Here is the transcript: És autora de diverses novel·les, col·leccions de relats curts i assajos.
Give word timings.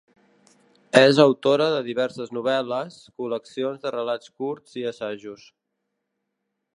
És 1.01 1.19
autora 1.23 1.67
de 1.73 1.83
diverses 1.89 2.33
novel·les, 2.37 2.97
col·leccions 3.23 3.85
de 3.85 3.95
relats 3.99 4.35
curts 4.41 4.81
i 4.83 4.89
assajos. 4.93 5.45